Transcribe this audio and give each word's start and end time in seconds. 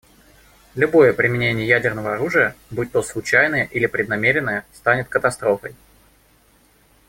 Любое 0.73 1.13
применение 1.13 1.67
ядерного 1.67 2.15
оружия, 2.15 2.55
будь-то 2.71 3.03
случайное 3.03 3.65
или 3.65 3.85
преднамеренное, 3.85 4.65
станет 4.73 5.09
катастрофой. 5.09 5.75